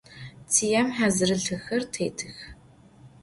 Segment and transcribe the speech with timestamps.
[0.51, 2.37] Цыем хьазырылъэхэр тетых.